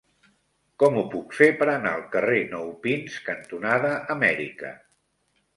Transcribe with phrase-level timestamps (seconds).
[0.83, 4.77] Com ho puc fer per anar al carrer Nou Pins cantonada Amèrica?